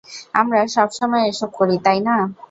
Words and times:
আমরা 0.33 0.59
সবসময় 0.75 1.25
এসব 1.31 1.49
করি, 1.59 1.75
তাইনা? 1.85 2.15